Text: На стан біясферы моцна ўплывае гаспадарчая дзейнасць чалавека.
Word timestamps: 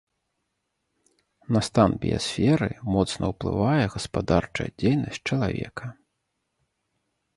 На 1.55 1.61
стан 1.67 1.89
біясферы 2.05 2.69
моцна 2.95 3.25
ўплывае 3.33 3.85
гаспадарчая 3.97 4.69
дзейнасць 4.79 5.21
чалавека. 5.27 5.85